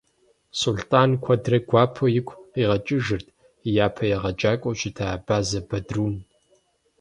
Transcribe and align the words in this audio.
Сулътӏан 0.59 1.11
куэдрэ 1.23 1.57
гуапэу 1.69 2.07
игу 2.17 2.35
къигъэкӏыжырт 2.51 3.27
и 3.67 3.69
япэ 3.85 4.03
егъэджакӏуэу 4.15 4.77
щыта 4.79 5.05
Абазэ 5.15 5.59
Бадрун. 5.69 6.15